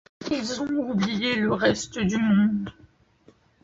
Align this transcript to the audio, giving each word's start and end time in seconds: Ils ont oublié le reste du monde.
Ils 0.31 0.59
ont 0.59 0.89
oublié 0.93 1.35
le 1.35 1.53
reste 1.53 1.99
du 1.99 2.17
monde. 2.17 2.71